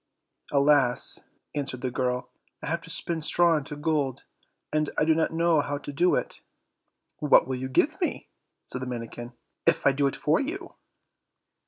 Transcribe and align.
"Alas!" 0.51 1.19
answered 1.53 1.81
the 1.81 1.91
girl, 1.91 2.31
"I 2.63 2.65
have 2.65 2.81
to 2.81 2.89
spin 2.89 3.21
straw 3.21 3.55
into 3.57 3.75
gold, 3.75 4.23
and 4.73 4.89
I 4.97 5.05
do 5.05 5.13
not 5.13 5.31
know 5.31 5.61
how 5.61 5.77
to 5.77 5.93
do 5.93 6.15
it." 6.15 6.41
"What 7.17 7.45
will 7.45 7.55
you 7.57 7.69
give 7.69 8.01
me," 8.01 8.27
said 8.65 8.81
the 8.81 8.87
manikin, 8.87 9.33
"if 9.67 9.85
I 9.85 9.91
do 9.91 10.07
it 10.07 10.15
for 10.15 10.39
you?" 10.39 10.73